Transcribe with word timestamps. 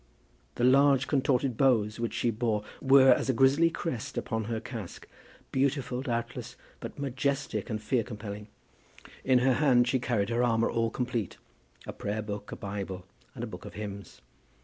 The 0.55 0.63
large 0.63 1.05
contorted 1.07 1.57
bows 1.57 1.99
which 1.99 2.15
she 2.15 2.31
bore 2.31 2.63
were 2.81 3.13
as 3.13 3.29
a 3.29 3.33
grisly 3.33 3.69
crest 3.69 4.17
upon 4.17 4.45
her 4.45 4.59
casque, 4.59 5.07
beautiful, 5.51 6.01
doubtless, 6.01 6.55
but 6.79 6.97
majestic 6.97 7.69
and 7.69 7.79
fear 7.79 8.01
compelling. 8.01 8.47
In 9.23 9.37
her 9.45 9.53
hand 9.53 9.87
she 9.87 9.99
carried 9.99 10.29
her 10.29 10.43
armour 10.43 10.71
all 10.71 10.89
complete, 10.89 11.37
a 11.85 11.93
prayer 11.93 12.23
book, 12.23 12.51
a 12.51 12.55
bible, 12.55 13.05
and 13.35 13.43
a 13.43 13.47
book 13.47 13.63
of 13.63 13.75
hymns. 13.75 14.21